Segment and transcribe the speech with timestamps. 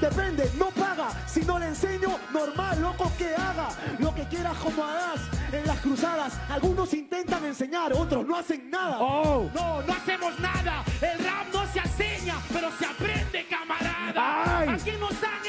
[0.00, 1.08] depende, no paga.
[1.26, 3.68] Si no le enseño, normal, loco, que haga.
[3.98, 5.20] Lo que quieras como hagas
[5.52, 6.34] en las cruzadas.
[6.48, 8.98] Algunos intentan enseñar, otros no hacen nada.
[9.00, 9.50] Oh.
[9.54, 10.84] No, no hacemos nada.
[11.00, 14.60] El rap no se enseña, pero se aprende, camarada.
[14.60, 14.68] Ay.
[14.68, 15.43] Aquí nos han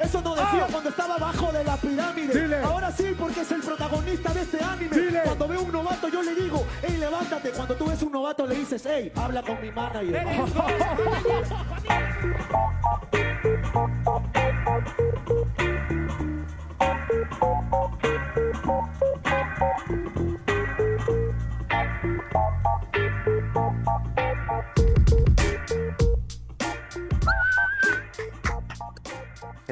[0.00, 2.40] Eso no decía cuando estaba abajo de la pirámide.
[2.40, 2.58] Dile.
[2.62, 4.96] Ahora sí, porque es el protagonista de este anime.
[4.96, 5.20] Dile.
[5.24, 7.50] Cuando veo un novato, yo le digo, hey, levántate.
[7.50, 10.26] Cuando tú ves un novato, le dices, hey, habla con mi manager.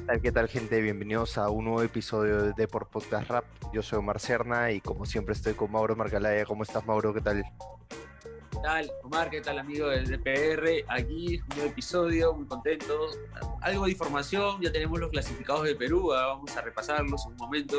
[0.08, 0.80] Tal, qué tal, gente?
[0.80, 3.44] Bienvenidos a un nuevo episodio de Por Podcast Rap.
[3.72, 6.44] Yo soy Omar Cerna y como siempre estoy con Mauro Marcalaya.
[6.46, 7.12] ¿Cómo estás, Mauro?
[7.12, 7.44] ¿Qué tal?
[8.50, 9.28] ¿Qué tal, Omar?
[9.30, 10.84] ¿Qué tal, amigo del DPR?
[10.88, 13.18] Aquí, un nuevo episodio, muy contentos.
[13.60, 17.36] Algo de información, ya tenemos los clasificados de Perú, ah, vamos a repasarlos en un
[17.36, 17.76] momento.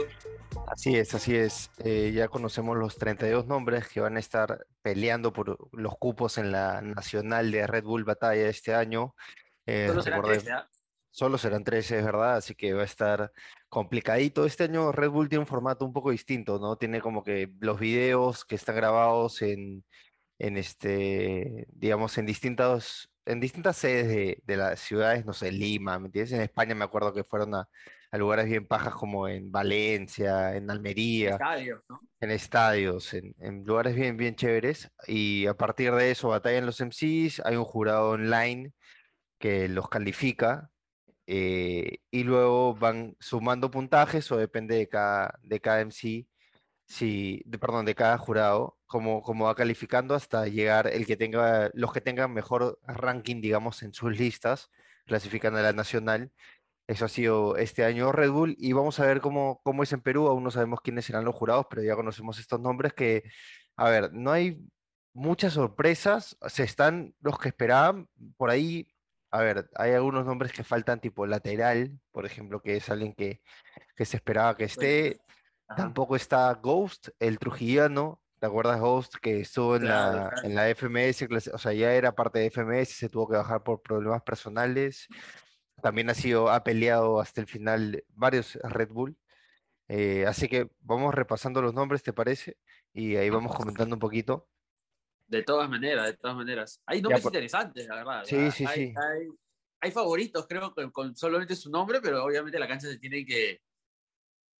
[0.67, 1.71] Así es, así es.
[1.79, 6.51] Eh, ya conocemos los 32 nombres que van a estar peleando por los cupos en
[6.51, 9.15] la nacional de Red Bull Batalla este año.
[9.65, 10.69] Eh, Solo serán recordemos- 13, ¿ah?
[11.11, 13.31] Solo serán 13, es verdad, así que va a estar
[13.67, 14.45] complicadito.
[14.45, 16.77] Este año Red Bull tiene un formato un poco distinto, ¿no?
[16.77, 19.83] Tiene como que los videos que están grabados en,
[20.37, 25.99] en este, digamos, en distintos, en distintas sedes de, de las ciudades, no sé, Lima,
[25.99, 26.33] ¿me entiendes?
[26.33, 27.67] En España me acuerdo que fueron a,
[28.11, 31.99] a lugares bien pajas como en Valencia, en Almería Estadios, ¿no?
[32.21, 34.91] en estadios, en, en lugares bien, bien chéveres.
[35.07, 38.73] Y a partir de eso batallan los MCs, hay un jurado online
[39.39, 40.69] que los califica
[41.31, 46.27] eh, y luego van sumando puntajes o depende de cada, de cada MC,
[46.87, 51.69] si, de, perdón, de cada jurado, como, como va calificando hasta llegar el que tenga,
[51.75, 54.71] los que tengan mejor ranking, digamos, en sus listas,
[55.05, 56.31] clasifican a la nacional.
[56.87, 60.01] Eso ha sido este año Red Bull y vamos a ver cómo, cómo es en
[60.01, 60.27] Perú.
[60.27, 63.23] Aún no sabemos quiénes serán los jurados, pero ya conocemos estos nombres que,
[63.75, 64.59] a ver, no hay
[65.13, 66.37] muchas sorpresas.
[66.47, 68.09] Se están los que esperaban.
[68.37, 68.87] Por ahí,
[69.31, 73.41] a ver, hay algunos nombres que faltan, tipo lateral, por ejemplo, que es alguien que,
[73.95, 75.21] que se esperaba que esté.
[75.67, 75.83] Ajá.
[75.83, 78.21] Tampoco está Ghost, el trujillano.
[78.39, 80.47] ¿Te acuerdas Ghost que estuvo en Claro, la, claro.
[80.47, 81.27] en la FMS?
[81.53, 85.07] O sea, ya era parte de FMS, se tuvo que bajar por problemas personales.
[85.81, 89.17] También ha sido, ha peleado hasta el final varios Red Bull.
[89.87, 92.57] Eh, así que vamos repasando los nombres, ¿te parece?
[92.93, 94.47] Y ahí vamos comentando un poquito.
[95.29, 96.81] De todas maneras, de todas maneras.
[96.87, 98.23] Hay nombres por- interesantes, la verdad.
[98.25, 98.51] Sí, ¿verdad?
[98.51, 98.93] sí, hay, sí.
[98.97, 99.27] Hay,
[99.81, 103.61] hay favoritos, creo, que con solamente su nombre, pero obviamente la cancha se tiene que,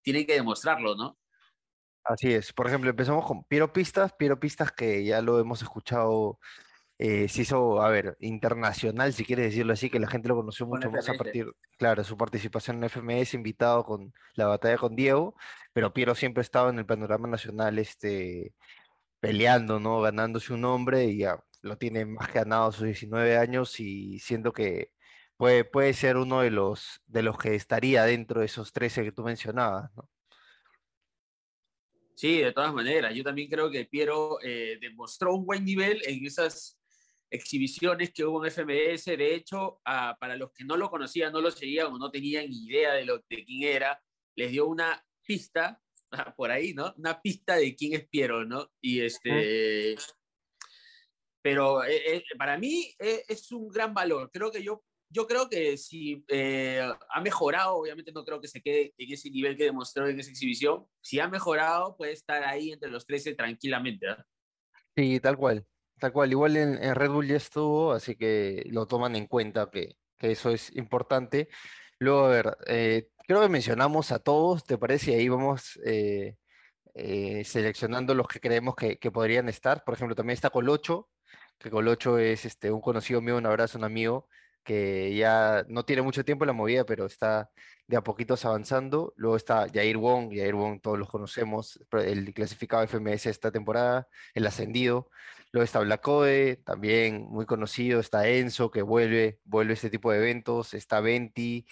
[0.04, 1.18] tiene que demostrarlo, ¿no?
[2.04, 2.54] Así es.
[2.54, 4.14] Por ejemplo, empezamos con Piero Pistas.
[4.14, 6.40] Piero Pistas, que ya lo hemos escuchado,
[7.00, 10.68] eh, se hizo, a ver, internacional, si quieres decirlo así, que la gente lo conoció
[10.68, 11.48] Con mucho más a partir,
[11.78, 15.36] claro, su participación en FMS, invitado con la batalla con Diego,
[15.74, 18.54] pero Piero siempre ha estado en el panorama nacional, este,
[19.20, 20.02] peleando, ¿no?
[20.02, 24.20] Ganándose un nombre y ya lo tiene más que ganado a sus 19 años y
[24.20, 24.92] siento que
[25.38, 29.12] puede, puede ser uno de los, de los que estaría dentro de esos 13 que
[29.12, 29.92] tú mencionabas.
[32.16, 33.16] Sí, de todas maneras.
[33.16, 36.78] Yo también creo que Piero eh, demostró un buen nivel en esas
[37.30, 39.06] exhibiciones que hubo en FMS.
[39.06, 42.94] De hecho, para los que no lo conocían, no lo seguían o no tenían idea
[42.94, 44.02] de, lo, de quién era,
[44.36, 45.80] les dio una pista
[46.38, 46.94] por ahí, ¿no?
[46.98, 48.70] Una pista de quién es Piero, ¿no?
[48.82, 49.96] Y este.
[51.42, 54.30] Pero eh, eh, para mí eh, es un gran valor.
[54.32, 58.62] Creo que yo, yo creo que si eh, ha mejorado, obviamente no creo que se
[58.62, 60.86] quede en ese nivel que demostró en esa exhibición.
[61.02, 64.08] Si ha mejorado, puede estar ahí entre los 13 tranquilamente.
[64.08, 64.26] ¿ah?
[64.96, 65.66] Sí, tal cual,
[65.98, 66.32] tal cual.
[66.32, 70.32] Igual en, en Red Bull ya estuvo, así que lo toman en cuenta que, que
[70.32, 71.48] eso es importante.
[72.00, 75.12] Luego, a ver, eh, creo que mencionamos a todos, ¿te parece?
[75.12, 76.36] Y ahí vamos eh,
[76.96, 79.84] eh, seleccionando los que creemos que, podrían estar.
[79.84, 81.10] Por ejemplo, también está Colocho,
[81.60, 84.28] que Colocho es este, un conocido mío, un abrazo, un amigo,
[84.64, 87.52] que ya no tiene mucho tiempo en la movida, pero está
[87.86, 89.14] de a poquitos avanzando.
[89.16, 94.48] Luego está Jair Wong, Jair Wong todos los conocemos, el clasificado FMS esta temporada, el
[94.48, 95.12] ascendido.
[95.52, 98.00] Luego está Black Code, también muy conocido.
[98.00, 100.74] Está Enzo, que vuelve, vuelve a este tipo de eventos.
[100.74, 101.68] Está Venti,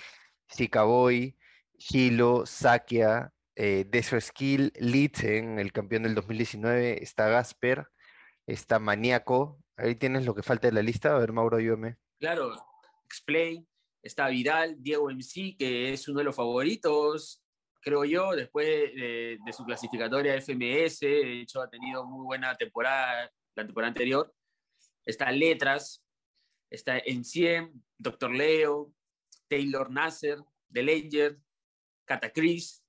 [0.53, 1.36] Zika Boy,
[1.77, 7.03] Hilo, Sakia, eh, Deso Skill, Litzen, el campeón del 2019.
[7.03, 7.87] Está Gasper,
[8.45, 9.59] está Maníaco.
[9.77, 11.15] Ahí tienes lo que falta de la lista.
[11.15, 11.97] A ver, Mauro, ayúdame.
[12.19, 12.53] Claro,
[13.05, 13.67] Explain,
[14.03, 17.41] está Vidal, Diego MC, que es uno de los favoritos,
[17.81, 23.65] creo yo, después de, su clasificatoria FMS, de hecho ha tenido muy buena temporada la
[23.65, 24.33] temporada anterior.
[25.05, 26.03] Está Letras,
[26.69, 28.31] está en 100, Dr.
[28.31, 28.93] Leo,
[29.47, 31.39] Taylor Nasser, Delanger,
[32.07, 32.83] Catacris.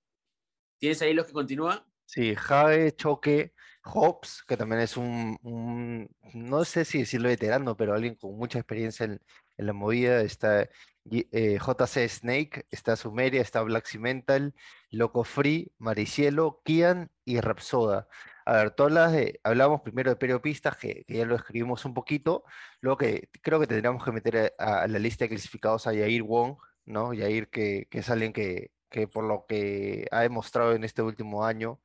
[0.79, 1.85] ¿Tienes ahí los que continúan?
[2.07, 3.53] Sí, Jave, Choque,
[3.85, 9.05] Hobbs, que también es un, no sé si decirlo veterano, pero alguien con mucha experiencia
[9.05, 9.21] en,
[9.59, 10.23] la movida.
[10.23, 10.69] Está
[11.11, 14.55] eh, JC Snake, está Sumeria, está Black Cimental,
[14.91, 18.09] Loco Free, Maricielo, Kian y Rapsoda.
[18.47, 22.45] A ver, todas las de, hablamos primero de periodistas, que, ya lo escribimos un poquito,
[22.81, 26.23] luego que creo que tendríamos que meter a, a la lista de clasificados a Yair
[26.23, 26.57] Wong,
[26.87, 27.13] ¿no?
[27.13, 31.45] Yair que, que es alguien que, que por lo que ha demostrado en este último
[31.45, 31.81] año,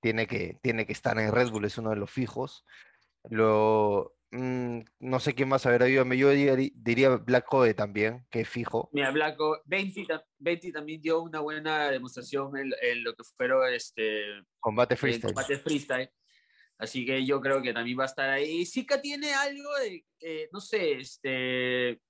[0.00, 2.64] tiene que, tiene que estar en Red Bull, es uno de los fijos.
[3.30, 8.26] Luego, mm, no sé quién más, a ver, ayúdame, yo diría, diría Black Code también,
[8.30, 8.90] que es fijo.
[8.92, 13.72] Mira, Blanco, 20, ta- 20 también dio una buena demostración en, en lo que fueron
[13.72, 15.34] este, Combate freestyle.
[15.34, 16.10] combate freestyle.
[16.78, 18.66] Así que yo creo que también va a estar ahí.
[18.66, 22.00] Sika tiene algo de, eh, no sé, este,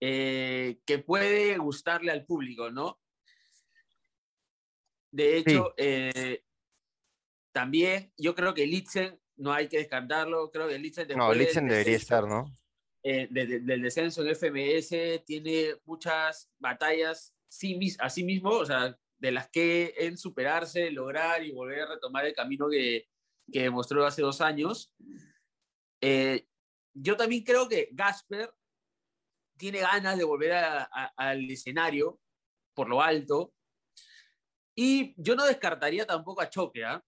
[0.00, 2.98] eh, que puede gustarle al público, ¿no?
[5.12, 6.44] De hecho, eh,
[7.52, 11.94] también yo creo que Litzen, no hay que descartarlo, creo que Litzen No, Litzen debería
[11.94, 12.56] descenso- estar, ¿no?
[13.02, 18.50] eh, de- de- del descenso en FMS tiene muchas batallas sí mis- a sí mismo,
[18.50, 23.08] o sea, de las que él superarse, lograr y volver a retomar el camino que,
[23.52, 24.94] que demostró hace dos años.
[26.00, 26.46] Eh,
[26.94, 28.50] yo también creo que Gasper
[29.58, 32.20] tiene ganas de volver a- a- al escenario
[32.74, 33.52] por lo alto.
[34.82, 37.04] Y yo no descartaría tampoco a Choque, ¿ah?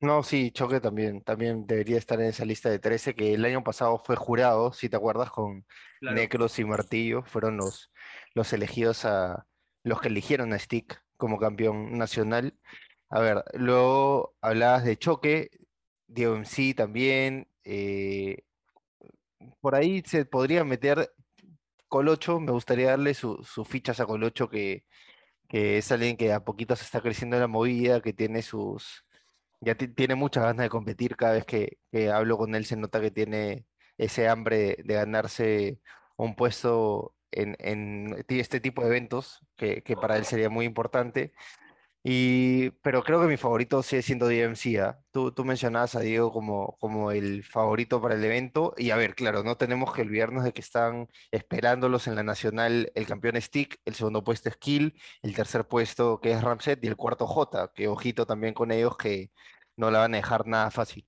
[0.00, 3.62] No, sí, Choque también, también debería estar en esa lista de 13, que el año
[3.62, 5.64] pasado fue jurado, si te acuerdas, con
[6.00, 6.16] Claro.
[6.16, 7.92] Necros y Martillo, fueron los,
[8.34, 9.46] los elegidos a,
[9.84, 12.58] los que eligieron a Stick como campeón nacional.
[13.10, 15.50] A ver, luego hablabas de Choque,
[16.08, 18.42] Diego MC también, eh,
[19.60, 21.12] por ahí se podría meter
[21.86, 24.84] Colocho, me gustaría darle su- sus fichas a Colocho, que,
[25.50, 29.04] que es alguien que a poquito se está creciendo en la movida, que tiene sus,
[29.60, 31.78] ya ti- tiene muchas ganas de competir, cada vez que,
[32.12, 33.66] hablo con él se nota que tiene
[33.98, 35.80] ese hambre de, de ganarse
[36.16, 41.32] un puesto en, en este tipo de eventos, que, que para él sería muy importante.
[42.02, 44.78] Y, pero creo que mi favorito sigue siendo DMC.
[44.80, 45.00] ¿ah?
[45.10, 48.74] Tú, tú mencionabas a Diego como, como el favorito para el evento.
[48.78, 52.90] Y a ver, claro, no tenemos que olvidarnos de que están esperándolos en la nacional
[52.94, 56.88] el campeón Stick, el segundo puesto es Kill, el tercer puesto que es Ramset y
[56.88, 59.30] el cuarto J, que ojito también con ellos que
[59.76, 61.06] no la van a dejar nada fácil.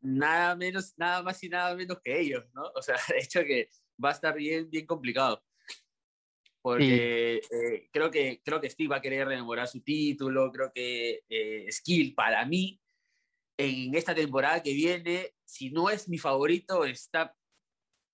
[0.00, 2.62] nada menos, nada más y nada menos que ellos, ¿no?
[2.74, 3.68] O sea, de hecho que
[4.02, 5.42] va a estar bien, bien complicado.
[6.60, 11.22] Porque eh, creo, que, creo que Steve va a querer rememorar su título, creo que
[11.28, 12.80] eh, Skill para mí,
[13.56, 17.34] en esta temporada que viene, si no es mi favorito, está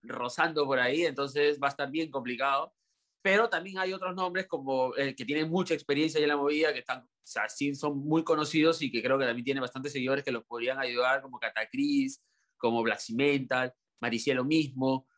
[0.02, 2.74] rozando por ahí, entonces va a estar bien complicado.
[3.22, 7.00] Pero también hay otros nombres como que tienen mucha experiencia en la movida, que están,
[7.00, 10.30] o sea, sí son muy conocidos y que creo que también tienen bastantes seguidores que
[10.30, 12.22] los podrían ayudar, como Catacris,
[12.58, 15.08] como Black Cimental, Maricielo mismo,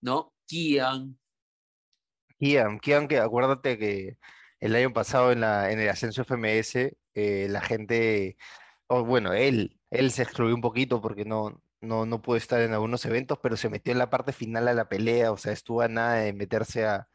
[0.00, 0.32] ¿no?
[0.46, 1.18] Kian.
[2.38, 4.18] Kian, Kian, que acuérdate que
[4.60, 8.36] el año pasado en, el ascenso FMS, eh, la gente,
[8.86, 12.72] o bueno, él, él se excluyó un poquito porque no, no, no pudo estar en
[12.72, 15.82] algunos eventos, pero se metió en la parte final a la pelea, o sea, estuvo
[15.82, 17.08] a nada de meterse a,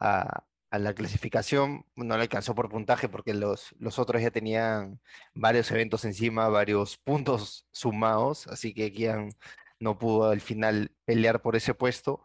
[0.00, 5.00] a, a la clasificación, no le alcanzó por puntaje porque los, los otros ya tenían
[5.34, 9.30] varios eventos encima, varios puntos sumados, así que Kian
[9.78, 12.22] no pudo al final pelear por ese puesto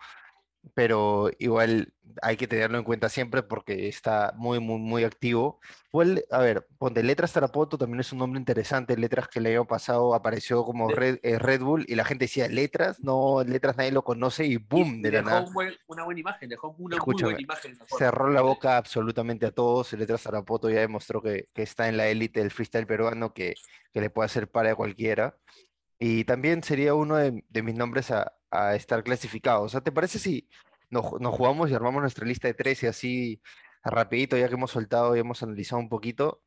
[0.73, 5.59] pero igual hay que tenerlo en cuenta siempre porque está muy, muy, muy activo.
[5.93, 8.97] Igual, a ver, ponte Letras Tarapoto también es un nombre interesante.
[8.97, 12.47] Letras que el año pasado apareció como Red, eh, Red Bull y la gente decía
[12.47, 15.41] Letras, no, Letras nadie lo conoce y boom, Y de la nada.
[15.47, 17.77] un buen- una buena imagen, dejó una muy buena imagen.
[17.97, 19.93] Cerró la boca absolutamente a todos.
[19.93, 23.55] Letras Tarapoto ya demostró que, que está en la élite del freestyle peruano, que,
[23.93, 25.37] que le puede hacer para a cualquiera.
[25.99, 29.63] Y también sería uno de, de mis nombres a, a estar clasificado.
[29.63, 30.47] O sea, ¿te parece si
[30.89, 33.41] nos, nos jugamos y armamos nuestra lista de 13 así
[33.83, 36.41] rapidito, ya que hemos soltado y hemos analizado un poquito?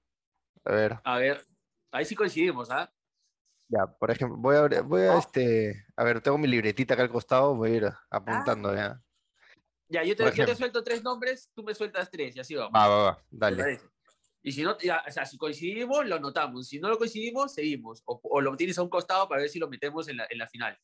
[0.65, 1.45] A ver, A ver,
[1.91, 2.93] ahí sí coincidimos, ¿ah?
[3.69, 5.19] ya, por ejemplo, voy a, voy a Oh.
[5.19, 9.01] este, a ver, tengo mi libretita acá al costado, voy a ir apuntando ya.
[9.89, 12.73] Ya, yo te, yo te suelto tres nombres, tú me sueltas tres, y así vamos.
[12.75, 13.81] Va, va, va, ¿te dale.
[14.43, 16.69] Y si no, ya, o sea, si coincidimos, lo anotamos.
[16.69, 18.03] Si no lo coincidimos, seguimos.
[18.07, 20.39] O, o lo tienes a un costado para ver si lo metemos en la, en
[20.39, 20.79] la final.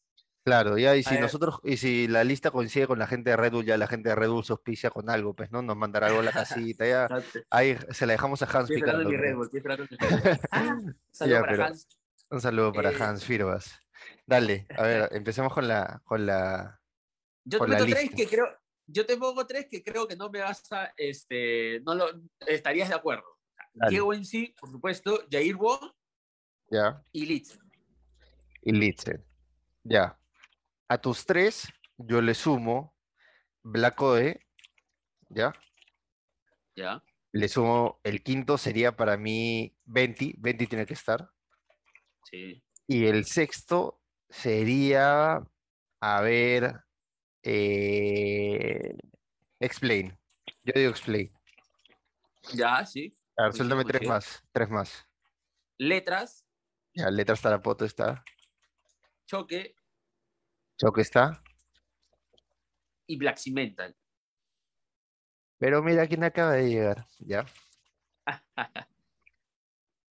[0.46, 3.50] Claro, ya, y si nosotros, y si la lista coincide con la gente de Red
[3.50, 5.60] Bull, ya la gente de Red Bull se auspicia con algo, pues, ¿no?
[5.60, 7.08] Nos mandará algo a la casita, ya.
[7.50, 9.10] Ahí se la dejamos a Hans Estoy esperando picando.
[9.10, 9.22] mi creo.
[9.28, 10.40] Red Bull, estoy esperando mi Red Bull.
[10.52, 10.78] Ah,
[11.10, 11.88] saludo Ya, para pero- Hans.
[12.30, 13.80] Un saludo para Eh, Hans Firvas.
[14.24, 16.80] Dale, a ver, empecemos con la, con la,
[17.44, 18.46] Yo Con te la meto tres que creo,
[18.86, 22.06] yo te pongo tres que creo que no me vas a, este, no lo,
[22.46, 23.24] estarías de acuerdo.
[23.74, 23.90] Dale.
[23.90, 25.90] Diego en sí, por supuesto, Jair Wong
[26.70, 27.02] Ya.
[27.10, 27.58] y Litz.
[28.62, 29.24] Y Litzel.
[29.82, 30.16] Ya.
[30.88, 32.94] A tus tres, yo le sumo
[33.62, 34.46] Black Ode.
[35.28, 35.52] Ya.
[36.76, 37.02] ¿Ya?
[37.32, 40.34] Le sumo el quinto, sería para mí 20.
[40.38, 41.28] 20 tiene que estar.
[42.24, 42.62] Sí.
[42.86, 45.40] Y el sexto sería,
[46.00, 46.80] a ver,
[47.42, 48.96] eh,
[49.60, 50.16] Explain.
[50.64, 51.32] Yo digo Explain.
[52.54, 53.12] Ya, sí.
[53.36, 54.42] A ver, suéltame tres más.
[54.52, 55.06] Tres más.
[55.78, 56.46] Letras,
[56.94, 58.24] Ya, letras Tarapoto está.
[59.26, 59.74] choque
[60.78, 61.42] Choque está.
[63.08, 63.94] y Black Cimental.
[65.58, 67.06] Pero mira quién acaba de llegar.
[67.18, 67.46] Ya.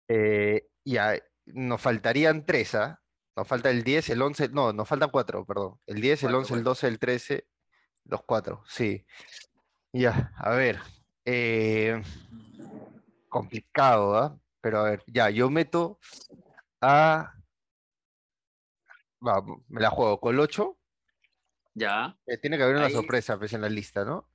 [0.10, 1.16] Eh, ya,
[1.46, 3.02] nos faltarían tres, ¿ah?
[3.36, 5.80] Nos falta el 10, el 11, no, nos faltan cuatro, perdón.
[5.88, 6.72] El 10, el Cuatro, 11, el cuatro.
[6.72, 7.48] 12, el 13,
[8.06, 9.06] los cuatro, sí.
[9.94, 10.80] Ya, a ver.
[11.26, 12.02] eh,
[13.30, 14.38] complicado, ¿ah?
[14.62, 16.00] Pero a ver, ya, yo meto
[16.82, 17.34] a...
[19.70, 20.78] Me la juego con el 8.
[21.76, 22.16] Ya.
[22.28, 24.30] eh, tiene que haber una Ahí- sorpresa, pues, en la lista, ¿no?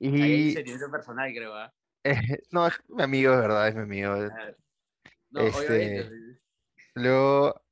[0.00, 0.52] Ahí Y...
[0.52, 1.54] sentimiento personal, creo.
[1.54, 1.74] ¿ah?
[2.04, 4.12] eh, no, es mi amigo, es verdad, es mi amigo.
[4.12, 4.52] Ah,
[5.30, 5.66] No, Este,
[6.00, 6.40] obviamente.
[6.94, 7.62] Luego,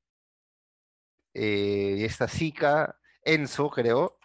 [1.34, 4.18] eh, esta Zika, Enzo, creo.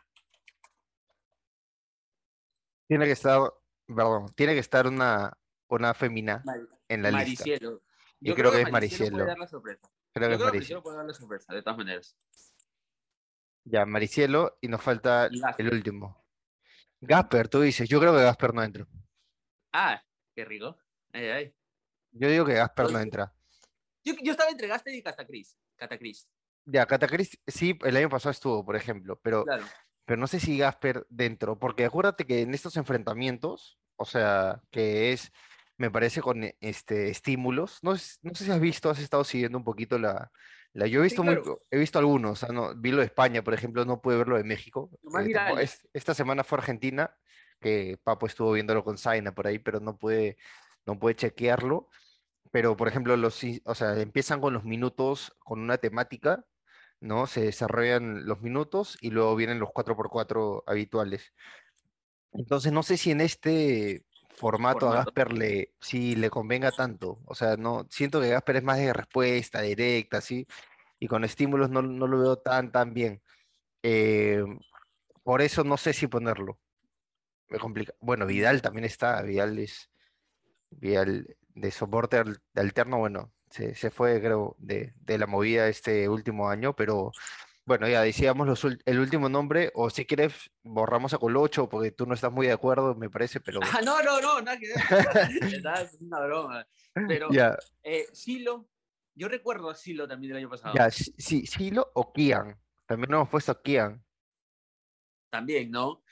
[2.87, 3.41] Tiene que estar,
[3.85, 6.43] perdón, tiene que estar una, una femina
[6.87, 7.43] en la lista.
[7.43, 7.83] Maricielo.
[8.19, 9.25] Yo creo que es puede Maricielo.
[10.17, 10.83] Creo que Yo es creo que Maricielo.
[10.83, 12.17] Puede dar la sorpresa, de todas maneras.
[13.65, 15.65] Ya, Maricielo, y nos falta Gasper.
[15.65, 16.25] el último.
[17.01, 18.87] Gasper, tú dices, yo creo que Gasper no entra.
[19.73, 20.01] Ah,
[20.35, 20.77] qué rico.
[21.13, 21.55] Ay, ay.
[22.11, 23.33] Yo digo que Gasper no entra.
[24.03, 25.57] Yo, yo estaba entre Gaster y Catacris.
[25.75, 26.27] Catacris.
[26.65, 29.65] Ya, Catacris, sí, el año pasado estuvo, por ejemplo, pero Claro.
[30.05, 35.13] pero no sé si Gasper dentro, porque acuérdate que en estos enfrentamientos, o sea, que
[35.13, 35.31] es,
[35.77, 39.57] me parece con e- este estímulos, no, no sé si has visto, has estado siguiendo
[39.57, 40.31] un poquito la,
[40.73, 41.55] la yo he visto muy, claro.
[41.55, 44.17] po- he visto algunos, o sea, no, vi lo de España, por ejemplo, no pude
[44.17, 44.89] ver lo de México,
[45.59, 47.15] eh, es- esta semana fue Argentina,
[47.59, 50.37] que Papo estuvo viéndolo con Zaina por ahí, pero no pude,
[50.85, 51.89] no pude chequearlo,
[52.51, 56.45] pero por ejemplo, los, o sea, empiezan con los minutos, con una temática,
[56.99, 57.27] ¿no?
[57.27, 61.33] Se desarrollan los minutos y luego vienen los 4x4 habituales.
[62.33, 64.05] Entonces, no sé si en este
[64.37, 65.03] formato a.
[65.03, 67.19] Gasper le, sí le convenga tanto.
[67.25, 70.47] O sea, no, siento que Gasper es más de respuesta directa, ¿sí?
[70.99, 73.21] Y con estímulos no, no lo veo tan, tan bien.
[73.83, 74.43] Eh,
[75.23, 76.59] por eso no sé si ponerlo.
[77.49, 77.93] Me complica.
[77.99, 79.21] Bueno, Vidal también está.
[79.21, 79.89] Vidal es
[80.69, 82.23] Vidal de soporte
[82.55, 87.11] alterno, bueno, se, se fue, creo, de, de la movida este último año, pero
[87.67, 90.33] bueno, ya decíamos los el último nombre, o si quieres,
[90.63, 94.01] borramos a Colocho, porque tú no estás muy de acuerdo, me parece, pero Ah, no,
[94.01, 94.77] no, no, nada que ver.
[95.83, 96.65] Es una broma.
[96.93, 97.27] Pero,
[97.83, 98.69] eh, Silo,
[99.13, 100.73] yo recuerdo a Silo también del año pasado.
[100.77, 102.57] ya, si- Silo o Kian.
[102.85, 104.01] También hemos puesto a Kian.
[105.29, 106.03] También, ¿no?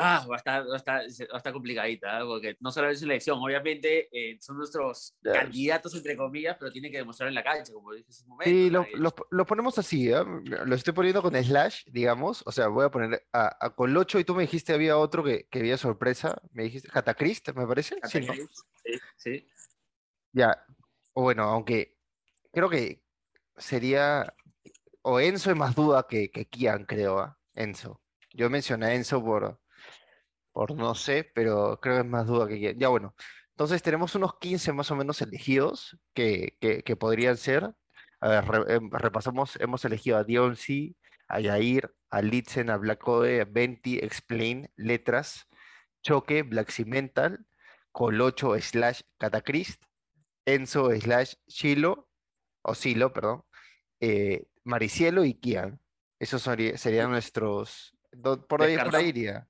[0.00, 2.24] Ah, va a estar, va a estar, va a estar complicadita, ¿eh?
[2.24, 6.98] porque no solo es selección, obviamente eh, son nuestros candidatos, entre comillas, pero tienen que
[6.98, 8.48] demostrar en la cancha, como dije hace un momento.
[8.48, 8.86] Sí, ¿no?
[9.30, 10.24] lo, ponemos así, ¿ah?
[10.64, 14.24] Lo estoy poniendo con slash, digamos, o sea, voy a poner a, a Colocho y
[14.24, 18.20] tú me dijiste había otro que, que había sorpresa, me dijiste, Catacrist, me parece, sí,
[18.20, 18.34] ¿no?
[18.34, 19.48] Sí, sí.
[20.32, 20.64] Ya,
[21.12, 21.96] o bueno, aunque
[22.52, 23.02] creo que
[23.56, 24.32] sería,
[25.02, 27.36] o Enzo es más duda que, que Kian, creo, ¿ah?
[27.54, 28.00] Enzo.
[28.32, 29.58] Yo mencioné a Enzo por,
[30.58, 32.74] por no sé, pero creo que es más duda que.
[32.76, 33.14] Ya bueno,
[33.50, 37.72] entonces tenemos unos 15 más o menos elegidos que, que, que podrían ser.
[38.20, 40.96] A ver, re- em, repasamos, hemos elegido a Dioncy,
[41.28, 45.46] a Yair, a Litzen, a Black Ode, a Venti, Explain, Letras,
[46.02, 47.46] Choque, Black Cimental,
[47.92, 49.80] Colocho slash Catacrist,
[50.44, 52.08] Enzo slash Chilo,
[52.62, 53.44] o Silo, perdón,
[54.00, 55.80] eh, Maricielo y Kian.
[56.18, 57.96] Esos sería- serían nuestros.
[58.48, 59.46] Por ahí, por ahí iría.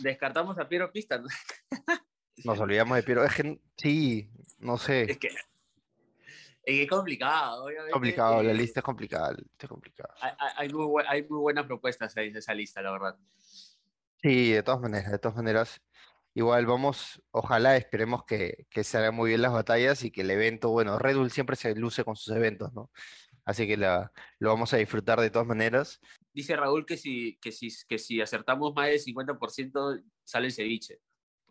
[0.00, 1.18] Descartamos a Piero Pista.
[1.18, 1.28] ¿no?
[2.44, 3.24] Nos olvidamos de Piero.
[3.24, 5.10] Es que sí, no sé.
[5.10, 5.28] Es que
[6.64, 7.92] es complicado, obviamente.
[7.92, 9.32] complicado, la eh, lista es complicada.
[9.32, 10.14] lista es complicada.
[10.56, 13.16] Hay, muy, hay muy buenas propuestas ahí en esa lista, la verdad.
[14.22, 15.80] Sí, de todas maneras, de todas maneras.
[16.32, 20.30] Igual vamos, ojalá esperemos que, que se hagan muy bien las batallas y que el
[20.30, 22.90] evento, bueno, Red Bull siempre se luce con sus eventos, ¿no?
[23.50, 26.00] Así que la, lo vamos a disfrutar de todas maneras.
[26.32, 31.00] Dice Raúl que si, que si, que si acertamos más del 50% sale el ceviche.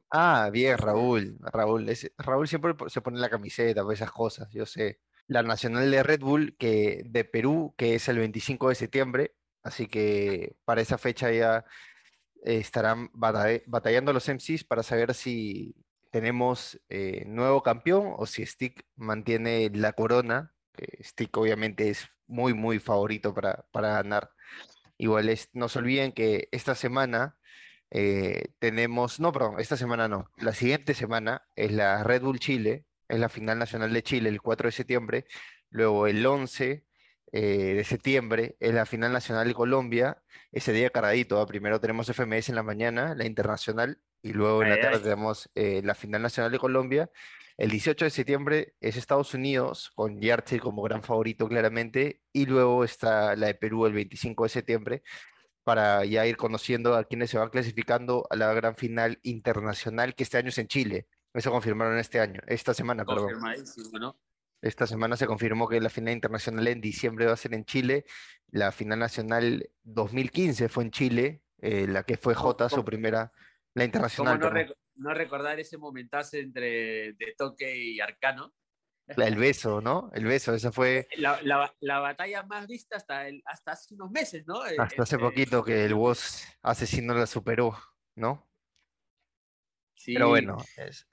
[0.10, 1.38] Ah, bien, Raúl.
[1.41, 5.01] Raúl, ese- Raúl siempre se pone la camiseta por esas cosas, yo sé.
[5.27, 9.88] La nacional de Red Bull, que de Perú, que es el 25 de septiembre, así
[9.88, 11.65] que para esa fecha ya
[12.44, 15.75] estarán bata- batallando los MCs para saber si
[16.12, 20.56] tenemos eh, nuevo campeón o si Stick mantiene la corona,
[21.01, 24.31] Stick obviamente es muy, muy favorito para, para ganar.
[24.98, 27.38] Igual es, no se olviden que esta semana
[27.91, 32.86] eh, tenemos, no, perdón, esta semana no, la siguiente semana es la Red Bull Chile,
[33.07, 35.25] es la final nacional de Chile el 4 de septiembre,
[35.71, 36.86] luego el 11
[37.31, 40.21] eh, de septiembre es la final nacional de Colombia,
[40.51, 41.45] ese día cargadito, ¿ah?
[41.45, 45.03] Primero tenemos FMS en la mañana, la internacional, y luego en la tarde ay.
[45.03, 47.12] tenemos eh, la final nacional de Colombia.
[47.57, 52.83] El 18 de septiembre es Estados Unidos, con Yarche como gran favorito claramente, y luego
[52.83, 55.03] está la de Perú el 25 de septiembre,
[55.63, 60.24] para ya ir conociendo a quienes se van clasificando a la gran final internacional que
[60.24, 61.07] este año es en Chile.
[61.33, 63.33] Eso confirmaron este año, esta semana, perdón.
[64.00, 64.17] ¿no?
[64.61, 68.05] Esta semana se confirmó que la final internacional en diciembre va a ser en Chile.
[68.51, 73.31] La final nacional 2015 fue en Chile, eh, la que fue ¿Cómo- Jota, su primera,
[73.73, 78.53] la ¿Cómo internacional, no, rec- no recordar ese momentazo entre de Toque y Arcano?
[79.15, 80.11] La- el beso, ¿no?
[80.13, 84.11] El beso, esa fue La, la- la batalla más vista hasta, el, hasta hace unos
[84.11, 84.65] meses, ¿no?
[84.67, 87.75] Eh, hasta hace poquito que el Woz asesino la superó,
[88.15, 88.45] ¿no?
[89.95, 91.07] sí, Pero bueno, es-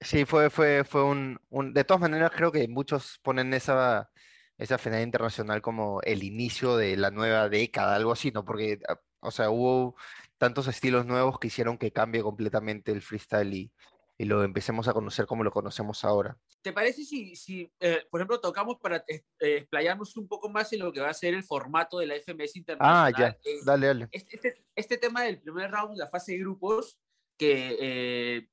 [0.00, 4.10] sí, fue, fue, fue un, un- De todas maneras, creo que muchos ponen esa,
[4.58, 8.44] esa final internacional como el inicio de la nueva década, algo así, ¿no?
[8.44, 9.96] Porque, ah, o sea, hubo
[10.38, 13.72] tantos estilos nuevos que hicieron que cambie completamente el freestyle y,
[14.16, 16.38] y lo empecemos a conocer como lo conocemos ahora.
[16.62, 20.70] ¿Te parece si, si eh, por ejemplo, tocamos para eh, eh, explayarnos un poco más
[20.74, 23.14] en lo que va a ser el formato de la FMS Ah, internacional?
[23.18, 24.08] ya, Eh, dale, dale.
[24.12, 26.98] este, este, este tema del primer round, la fase de grupos,
[27.38, 28.48] que, eh,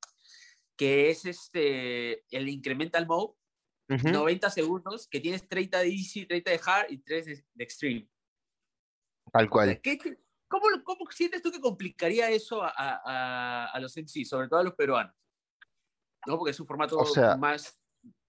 [0.78, 3.34] que es este, el incremental mode,
[3.90, 4.10] Ujú.
[4.10, 8.10] 90 segundos, que tienes 30 de easy, 30 de hard y 3 de, de extreme.
[9.32, 9.80] Tal cual.
[9.82, 9.98] ¿Qué-
[10.48, 14.64] cómo, cómo sientes tú que complicaría eso a, a- a- los MC, sobre todo a
[14.64, 15.14] los peruanos?
[16.26, 16.38] ¿No?
[16.38, 17.80] Porque es un formato O sea, más...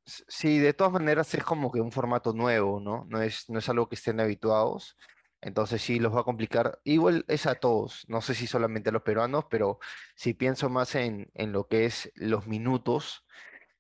[0.07, 3.05] Sí, de todas maneras es como que un formato nuevo, ¿no?
[3.11, 4.97] No es, no es algo que estén habituados.
[5.40, 6.81] Entonces sí los va a complicar.
[6.85, 9.79] Igual es a todos, no sé si solamente a los peruanos, pero
[10.16, 13.24] si pienso más en, en lo que es los minutos,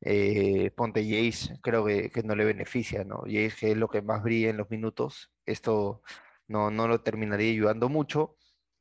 [0.00, 3.22] eh, ponte Jace, creo que, que no le beneficia, ¿no?
[3.24, 6.02] Jace, que es lo que más brilla en los minutos, esto
[6.46, 8.36] no, no lo terminaría ayudando mucho,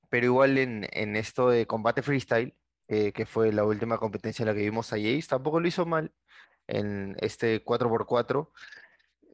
[0.10, 2.56] pero igual en, en esto de combate freestyle,
[2.88, 5.86] eh, que fue la última competencia en la que vimos a Jace, tampoco lo hizo
[5.86, 6.14] mal
[6.68, 8.54] en este 4x4.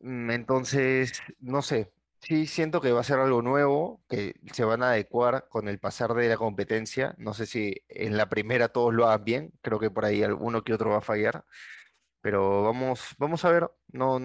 [0.02, 1.94] Mm, Entonces, no sé,
[2.24, 5.80] sí siento que va a ser algo nuevo, que se van a adecuar con el
[5.80, 7.16] pasar de la competencia.
[7.18, 10.64] No sé si en la primera todos lo hagan bien, creo que por ahí alguno
[10.64, 11.46] que otro va a fallar,
[12.22, 14.20] pero vamos, vamos a ver, no,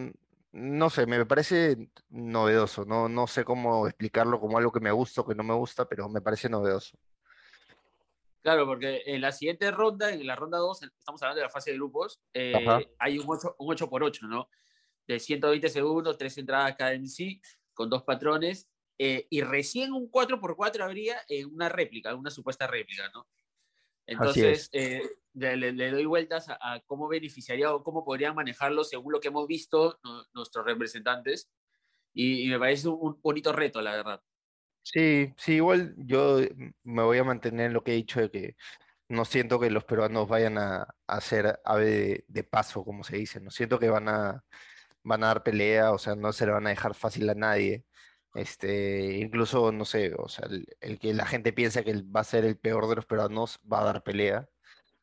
[0.53, 5.23] no sé, me parece novedoso, no, no sé cómo explicarlo como algo que me gusta
[5.23, 6.97] o que no me gusta, pero me parece novedoso.
[8.41, 11.73] Claro, porque en la siguiente ronda, en la ronda 2, estamos hablando de la fase
[11.73, 12.55] de grupos, eh,
[12.99, 14.49] hay un 8, un 8 por 8, ¿no?
[15.07, 17.41] De 120 segundos, tres entradas cada MC,
[17.79, 22.31] con dos patrones, eh, y recién un 4 por 4 habría en una réplica, una
[22.31, 23.29] supuesta réplica, ¿no?
[24.07, 25.03] Entonces, eh,
[25.35, 29.29] le, le- doy vueltas a, a cómo beneficiaría o cómo podrían manejarlo según lo que
[29.29, 31.51] hemos visto no- nuestros representantes,
[32.15, 34.23] y, y me parece un, bonito reto, la verdad.
[34.83, 38.31] Sí, sí, igual yo eh, me voy a mantener en lo que he dicho de
[38.31, 38.57] que
[39.09, 43.17] no siento que los peruanos vayan a, a hacer ave de, de paso, como se
[43.19, 44.45] dice, no siento que van a,
[45.09, 47.85] van a dar pelea, o sea, no se le van a dejar fácil a nadie.
[48.35, 50.49] Este, incluso, no sé, o sea,
[50.81, 53.81] el, que la gente piensa que va a ser el peor de los peruanos va
[53.81, 54.49] a dar pelea.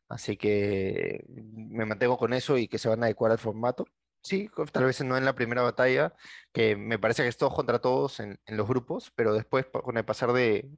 [0.09, 3.85] Así que me mantengo con eso y que se van a adecuar al formato.
[4.21, 6.13] Sí, tal vez no en la primera batalla,
[6.53, 10.05] que me parece que es todos contra todos en, los grupos, pero después con el
[10.05, 10.69] pasar de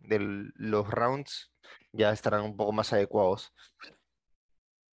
[0.56, 1.52] los rounds
[1.94, 3.54] ya estarán un poco más adecuados.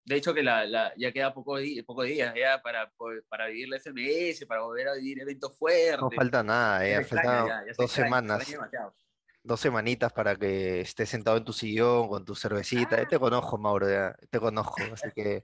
[0.03, 2.91] De hecho, que la, la- ya queda poco, di- poco días ya para,
[3.29, 5.99] para vivir la FMS, para volver a vivir eventos fuertes.
[5.99, 8.57] No falta nada, Ya eh, faltan ya- dos semanas,
[9.43, 12.97] dos semanitas para que estés sentado en tu sillón con tu cervecita.
[12.97, 15.43] Ya te conozco, Mauro, ya te conozco, así que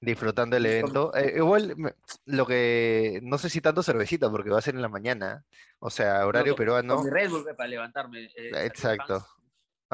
[0.00, 1.14] disfrutando el evento.
[1.14, 1.94] Eh, igual, me-
[2.26, 5.44] lo que no sé si tanto cervecita, porque va a ser en la mañana,
[5.78, 6.96] o sea, horario No, peruano.
[6.96, 8.24] Con mi Red Bull para levantarme.
[8.36, 9.26] eh, Exacto.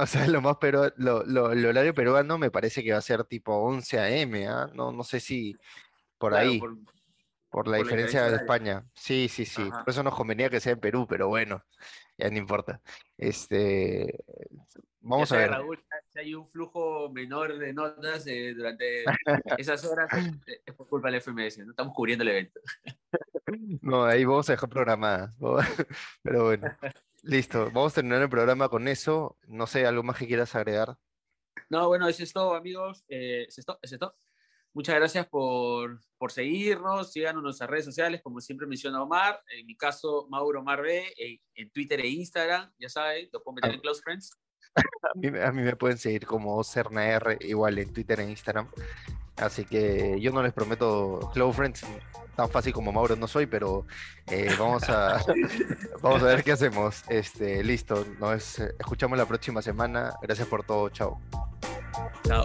[0.03, 3.03] O sea, lo más pero lo, lo, el horario peruano me parece que va a
[3.03, 4.71] ser tipo 11 a.m., ¿ah?
[4.75, 5.57] No, no sé si
[6.19, 6.77] por Claro, ahí, por-
[7.51, 8.37] por la por diferencia de.
[8.37, 8.85] España.
[8.95, 9.63] Sí, sí, sí.
[9.63, 9.85] Ajá.
[9.85, 11.65] Por eso nos convenía que sea en Perú, pero bueno,
[12.17, 12.81] ya no importa.
[13.19, 15.51] Este, ya vamos a ver.
[15.51, 19.05] Raúl, si hay un flujo menor de notas eh, durante
[19.59, 20.09] esas horas,
[20.47, 21.59] eh, es por culpa del FMS.
[21.65, 22.61] No estamos cubriendo el evento.
[23.83, 25.37] No, ahí vamos a dejar programadas.
[26.23, 26.69] Pero bueno.
[27.23, 29.37] Listo, vamos a terminar el programa con eso.
[29.47, 30.97] No sé, algo más que quieras agregar.
[31.69, 33.05] No, bueno, eso es todo, amigos.
[33.09, 34.17] Eh, es eso es todo.
[34.73, 37.13] Muchas gracias por, por seguirnos.
[37.13, 39.43] Síganos en nuestras redes sociales, como siempre menciona Omar.
[39.49, 42.73] En mi caso, Mauro Omar B, en, en Twitter e Instagram.
[42.79, 44.31] Ya saben, lo pueden meter en Close Friends.
[45.03, 48.71] A mí, a mí me pueden seguir como CernaR, igual en Twitter e Instagram.
[49.41, 51.85] Así que yo no les prometo Close Friends
[52.37, 53.87] tan fácil como Mauro no soy, pero
[54.31, 55.23] eh, vamos a
[56.03, 57.03] vamos a ver qué hacemos.
[57.09, 60.15] Este, listo, nos escuchamos la próxima semana.
[60.23, 61.21] Gracias por todo, chao.
[62.25, 62.45] Chao.